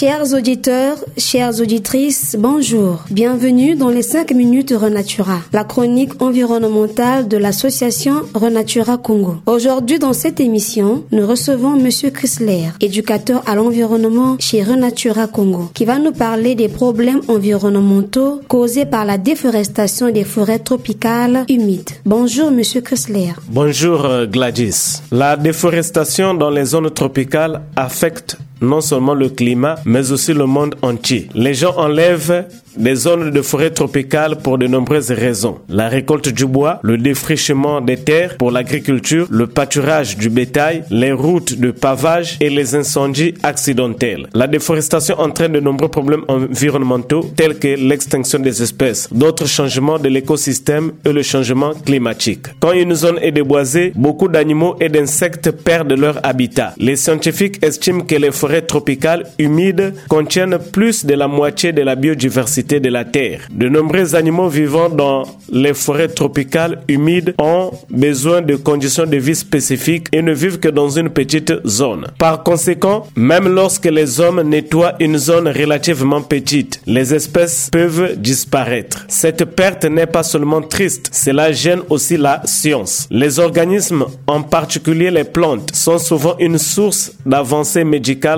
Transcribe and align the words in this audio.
Chers 0.00 0.32
auditeurs, 0.32 0.96
chères 1.16 1.60
auditrices, 1.60 2.36
bonjour. 2.38 3.02
Bienvenue 3.10 3.74
dans 3.74 3.88
les 3.88 4.02
5 4.02 4.30
minutes 4.30 4.72
Renatura, 4.72 5.40
la 5.52 5.64
chronique 5.64 6.22
environnementale 6.22 7.26
de 7.26 7.36
l'association 7.36 8.22
Renatura 8.32 8.96
Congo. 8.96 9.38
Aujourd'hui, 9.46 9.98
dans 9.98 10.12
cette 10.12 10.38
émission, 10.38 11.02
nous 11.10 11.26
recevons 11.26 11.70
monsieur 11.70 12.10
Chrysler, 12.10 12.68
éducateur 12.80 13.42
à 13.48 13.56
l'environnement 13.56 14.36
chez 14.38 14.62
Renatura 14.62 15.26
Congo, 15.26 15.68
qui 15.74 15.84
va 15.84 15.98
nous 15.98 16.12
parler 16.12 16.54
des 16.54 16.68
problèmes 16.68 17.22
environnementaux 17.26 18.40
causés 18.46 18.86
par 18.86 19.04
la 19.04 19.18
déforestation 19.18 20.12
des 20.12 20.22
forêts 20.22 20.60
tropicales 20.60 21.44
humides. 21.48 21.90
Bonjour 22.04 22.52
monsieur 22.52 22.82
Chrysler. 22.82 23.32
Bonjour 23.48 24.04
euh, 24.04 24.26
Gladys. 24.26 25.02
La 25.10 25.36
déforestation 25.36 26.34
dans 26.34 26.50
les 26.50 26.66
zones 26.66 26.90
tropicales 26.90 27.62
affecte 27.74 28.36
non 28.60 28.80
seulement 28.80 29.14
le 29.14 29.28
climat, 29.28 29.76
mais 29.84 30.12
aussi 30.12 30.32
le 30.32 30.46
monde 30.46 30.74
entier. 30.82 31.28
Les 31.34 31.54
gens 31.54 31.76
enlèvent 31.76 32.46
des 32.76 32.94
zones 32.94 33.30
de 33.30 33.42
forêt 33.42 33.70
tropicales 33.70 34.38
pour 34.38 34.56
de 34.56 34.66
nombreuses 34.66 35.10
raisons. 35.10 35.58
La 35.68 35.88
récolte 35.88 36.28
du 36.28 36.46
bois, 36.46 36.78
le 36.82 36.96
défrichement 36.96 37.80
des 37.80 37.96
terres 37.96 38.36
pour 38.36 38.50
l'agriculture, 38.50 39.26
le 39.30 39.46
pâturage 39.46 40.16
du 40.16 40.30
bétail, 40.30 40.84
les 40.90 41.12
routes 41.12 41.58
de 41.58 41.70
pavage 41.72 42.36
et 42.40 42.50
les 42.50 42.74
incendies 42.74 43.34
accidentels. 43.42 44.28
La 44.34 44.46
déforestation 44.46 45.18
entraîne 45.18 45.52
de 45.52 45.60
nombreux 45.60 45.88
problèmes 45.88 46.24
environnementaux 46.28 47.30
tels 47.36 47.58
que 47.58 47.68
l'extinction 47.68 48.38
des 48.38 48.62
espèces, 48.62 49.08
d'autres 49.12 49.48
changements 49.48 49.98
de 49.98 50.08
l'écosystème 50.08 50.92
et 51.04 51.12
le 51.12 51.22
changement 51.22 51.72
climatique. 51.74 52.46
Quand 52.60 52.72
une 52.72 52.94
zone 52.94 53.18
est 53.20 53.32
déboisée, 53.32 53.92
beaucoup 53.96 54.28
d'animaux 54.28 54.76
et 54.80 54.88
d'insectes 54.88 55.50
perdent 55.50 55.92
leur 55.92 56.24
habitat. 56.24 56.74
Les 56.78 56.96
scientifiques 56.96 57.58
estiment 57.62 58.02
que 58.02 58.14
les 58.14 58.30
forêts 58.30 58.47
tropicales 58.66 59.24
humides 59.38 59.94
contiennent 60.08 60.58
plus 60.72 61.04
de 61.04 61.14
la 61.14 61.28
moitié 61.28 61.72
de 61.72 61.82
la 61.82 61.94
biodiversité 61.94 62.80
de 62.80 62.88
la 62.88 63.04
Terre. 63.04 63.42
De 63.50 63.68
nombreux 63.68 64.14
animaux 64.14 64.48
vivant 64.48 64.88
dans 64.88 65.24
les 65.50 65.74
forêts 65.74 66.08
tropicales 66.08 66.82
humides 66.88 67.34
ont 67.38 67.70
besoin 67.90 68.42
de 68.42 68.56
conditions 68.56 69.06
de 69.06 69.16
vie 69.16 69.34
spécifiques 69.34 70.08
et 70.12 70.22
ne 70.22 70.32
vivent 70.32 70.58
que 70.58 70.68
dans 70.68 70.88
une 70.90 71.10
petite 71.10 71.52
zone. 71.66 72.06
Par 72.18 72.42
conséquent, 72.42 73.06
même 73.16 73.48
lorsque 73.48 73.86
les 73.86 74.20
hommes 74.20 74.42
nettoient 74.42 74.94
une 75.00 75.18
zone 75.18 75.48
relativement 75.48 76.22
petite, 76.22 76.80
les 76.86 77.14
espèces 77.14 77.68
peuvent 77.70 78.16
disparaître. 78.16 79.04
Cette 79.08 79.44
perte 79.44 79.84
n'est 79.84 80.06
pas 80.06 80.22
seulement 80.22 80.62
triste, 80.62 81.10
cela 81.12 81.52
gêne 81.52 81.80
aussi 81.90 82.16
la 82.16 82.42
science. 82.44 83.06
Les 83.10 83.38
organismes, 83.38 84.04
en 84.26 84.42
particulier 84.42 85.10
les 85.10 85.24
plantes, 85.24 85.74
sont 85.74 85.98
souvent 85.98 86.36
une 86.38 86.58
source 86.58 87.12
d'avancée 87.26 87.84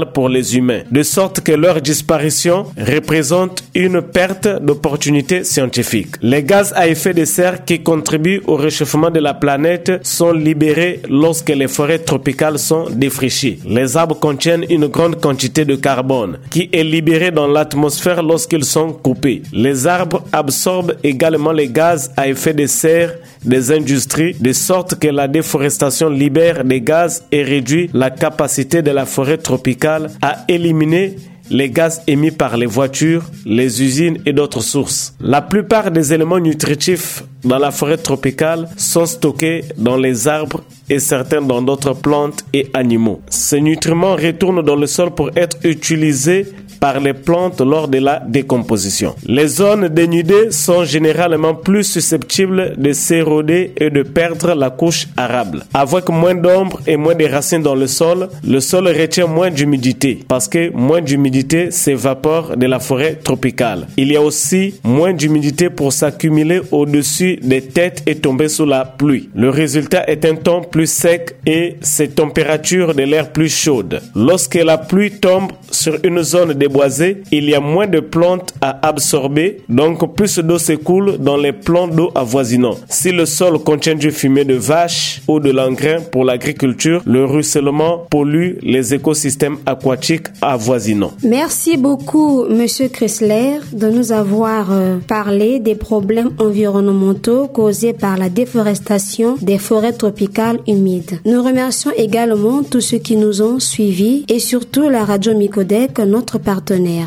pour 0.07 0.29
les 0.29 0.57
humains, 0.57 0.83
de 0.91 1.03
sorte 1.03 1.41
que 1.41 1.53
leur 1.53 1.81
disparition 1.81 2.67
représente 2.77 3.65
une 3.75 4.03
perte 4.03 4.49
d'opportunités 4.63 5.45
scientifiques. 5.45 6.17
Les 6.23 6.43
gaz 6.43 6.73
à 6.77 6.89
effet 6.89 7.15
de 7.15 7.25
serre 7.25 7.65
qui 7.65 7.81
contribuent 7.83 8.43
au 8.47 8.57
réchauffement 8.57 9.11
de 9.11 9.21
la 9.21 9.35
planète 9.35 10.01
sont 10.03 10.33
libérés 10.33 11.01
lorsque 11.09 11.51
les 11.51 11.69
forêts 11.69 11.99
tropicales 11.99 12.59
sont 12.59 12.87
défrichées. 12.91 13.59
Les 13.67 13.97
arbres 13.97 14.19
contiennent 14.19 14.65
une 14.69 14.87
grande 14.87 15.21
quantité 15.21 15.65
de 15.65 15.77
carbone 15.77 16.39
qui 16.51 16.69
est 16.73 16.85
libéré 16.85 17.31
dans 17.31 17.47
l'atmosphère 17.47 18.23
lorsqu'ils 18.23 18.65
sont 18.65 18.93
coupés. 18.93 19.43
Les 19.53 19.87
arbres 19.87 20.25
absorbent 20.33 20.95
également 21.03 21.53
les 21.53 21.69
gaz 21.69 22.11
à 22.17 22.29
effet 22.29 22.55
de 22.55 22.67
serre 22.67 23.15
des 23.45 23.73
industries 23.73 24.35
de 24.41 24.53
sorte 24.53 24.99
que 24.99 25.09
la 25.09 25.29
déforestation 25.29 26.09
libère 26.09 26.65
des 26.65 26.81
gaz 26.81 27.25
et 27.33 27.43
réduit 27.43 27.91
la 27.93 28.11
capacité 28.11 28.83
de 28.83 28.91
la 28.91 29.07
forêt 29.07 29.39
tropicale 29.39 30.11
à 30.23 30.45
éliminer 30.49 31.17
les 31.51 31.69
gaz 31.69 32.03
émis 32.07 32.31
par 32.31 32.57
les 32.57 32.67
voitures, 32.67 33.25
les 33.45 33.83
usines 33.83 34.19
et 34.25 34.33
d'autres 34.33 34.63
sources. 34.63 35.15
La 35.21 35.43
plupart 35.43 35.91
des 35.91 36.15
éléments 36.15 36.39
nutritifs 36.39 37.25
dans 37.43 37.59
la 37.59 37.73
forêt 37.73 37.97
tropicale 37.97 38.69
sont 38.77 39.07
stockés 39.07 39.65
dans 39.77 39.97
les 39.97 40.29
arbres 40.29 40.63
et 40.89 41.01
certains 41.01 41.43
dans 41.43 41.61
d'autres 41.61 41.95
plantes 41.95 42.45
et 42.53 42.71
animaux. 42.73 43.21
Ces 43.29 43.61
nutriments 43.61 44.15
retournent 44.15 44.63
dans 44.63 44.77
le 44.77 44.87
sol 44.87 45.11
pour 45.11 45.31
être 45.37 45.57
utilisés 45.65 46.47
par 46.81 46.99
les 46.99 47.13
plantes 47.13 47.61
lors 47.61 47.89
de 47.89 47.99
la 47.99 48.23
décomposition. 48.27 49.15
Les 49.27 49.47
zones 49.47 49.89
dénudées 49.89 50.51
sont 50.51 50.85
généralement 50.85 51.55
plus 51.55 51.85
susceptibles 51.85 52.75
de 52.77 52.93
s'éroder 52.93 53.73
et 53.77 53.91
de 53.91 54.03
perdre 54.03 54.55
la 54.55 54.71
couche 54.71 55.07
arable. 55.17 55.65
Avec 55.75 56.09
moins 56.09 56.35
d'ombre 56.35 56.81
et 56.87 56.97
moins 56.97 57.15
de 57.15 57.27
racines 57.27 57.63
dans 57.63 57.75
le 57.75 57.87
sol, 57.87 58.29
le 58.47 58.61
sol 58.61 58.89
retient 58.89 59.27
moins 59.27 59.51
d'humidité 59.51 60.21
parce 60.27 60.49
que 60.49 60.71
moins 60.71 61.03
d'humidité 61.03 61.71
s'évapore 61.71 62.57
de 62.57 62.67
la 62.67 62.81
forêt 62.81 63.17
tropicale. 63.23 63.87
Il 63.97 64.11
y 64.11 64.17
a 64.17 64.23
aussi 64.23 64.75
moins 64.83 65.13
d'humidité 65.13 65.69
pour 65.69 65.93
s'accumuler 65.93 66.61
au-dessus 66.71 67.39
des 67.43 67.63
têtes 67.63 68.03
et 68.07 68.17
tomber 68.17 68.49
sous 68.49 68.67
la 68.67 68.85
pluie. 68.85 69.29
Le 69.35 69.51
résultat 69.51 70.05
est 70.09 70.25
un 70.25 70.37
temps 70.37 70.63
plus 70.63 70.91
sec 70.91 71.37
et 71.47 71.77
ces 71.83 72.09
températures 72.09 72.95
de 72.95 73.03
l'air 73.03 73.33
plus 73.33 73.49
chaudes. 73.49 74.01
Lorsque 74.15 74.55
la 74.55 74.79
pluie 74.79 75.11
tombe 75.11 75.53
sur 75.71 75.99
une 76.05 76.23
zone 76.23 76.55
déboisée, 76.71 77.23
il 77.33 77.45
y 77.51 77.55
a 77.55 77.61
moins 77.61 77.87
de 77.87 78.01
plantes 78.01 78.55
à 78.61 78.87
absorber, 78.87 79.63
donc 79.69 80.15
plus 80.15 80.39
d'eau 80.39 80.59
s'écoule 80.59 81.19
dans 81.19 81.37
les 81.37 81.53
plans 81.53 81.89
d'eau 81.89 82.11
avoisinants. 82.15 82.77
Si 82.89 83.11
le 83.11 83.27
sol 83.27 83.59
contient 83.59 83.97
du 83.97 84.11
fumier 84.13 84.45
de 84.45 84.55
vache 84.55 85.21
ou 85.27 85.41
de 85.41 85.51
l'engrais 85.51 85.99
pour 86.13 86.25
l'agriculture, 86.25 87.03
le 87.07 87.25
ruissellement 87.25 88.07
pollue 88.11 88.59
les 88.63 88.95
écosystèmes 88.95 89.59
aquatiques 89.67 90.29
avoisinants. 90.43 91.13
Merci 91.25 91.77
beaucoup, 91.77 92.45
Monsieur 92.49 92.89
Chrysler, 92.89 93.59
de 93.73 93.89
nous 93.89 94.13
avoir 94.13 94.71
euh, 94.71 94.99
parlé 95.07 95.59
des 95.59 95.75
problèmes 95.75 96.31
environnementaux 96.39 97.49
causés 97.49 97.93
par 97.93 98.17
la 98.17 98.29
déforestation 98.29 99.37
des 99.41 99.59
forêts 99.59 99.93
tropicales 99.93 100.61
humides. 100.69 101.19
Nous 101.25 101.43
remercions 101.43 101.91
également 101.97 102.63
tous 102.63 102.81
ceux 102.81 102.99
qui 102.99 103.17
nous 103.17 103.43
ont 103.43 103.59
suivis 103.59 104.25
et 104.29 104.39
surtout 104.39 104.89
la 104.89 105.05
radio 105.05 105.35
Micodec, 105.35 105.99
notre 105.99 106.39
partenaire. 106.39 106.60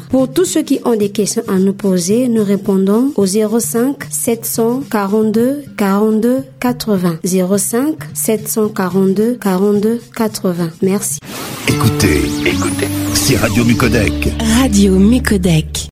Pour 0.10 0.32
tous 0.32 0.46
ceux 0.46 0.64
qui 0.64 0.80
ont 0.86 0.96
des 0.96 1.10
questions 1.10 1.44
à 1.48 1.58
nous 1.58 1.74
poser, 1.74 2.28
nous 2.28 2.44
répondons 2.44 3.12
au 3.16 3.26
05 3.26 3.98
742 4.10 5.64
42 5.78 6.44
80. 6.60 7.20
05 7.24 7.96
742 8.14 9.38
42 9.42 10.02
80. 10.16 10.70
Merci. 10.82 11.20
Écoutez, 11.68 12.22
écoutez, 12.46 12.88
c'est 13.14 13.38
Radio 13.38 13.64
Mucodec. 13.64 14.34
Radio 14.62 14.98
Mucodec. 14.98 15.90